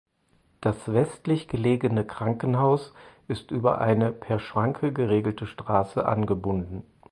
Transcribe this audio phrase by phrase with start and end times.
[0.61, 2.91] Das westlich gelegene Krankenhaus
[3.27, 6.83] ist über eine per Schranke geregelte Straße angebunden.